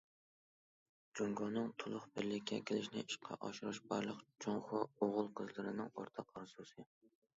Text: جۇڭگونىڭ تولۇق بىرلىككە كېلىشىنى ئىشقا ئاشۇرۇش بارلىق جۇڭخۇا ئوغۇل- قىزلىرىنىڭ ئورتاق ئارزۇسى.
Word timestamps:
جۇڭگونىڭ 1.17 1.67
تولۇق 1.83 2.07
بىرلىككە 2.15 2.59
كېلىشىنى 2.69 3.03
ئىشقا 3.09 3.37
ئاشۇرۇش 3.49 3.83
بارلىق 3.93 4.25
جۇڭخۇا 4.47 4.83
ئوغۇل- 4.89 5.33
قىزلىرىنىڭ 5.41 5.93
ئورتاق 5.93 6.33
ئارزۇسى. 6.41 6.89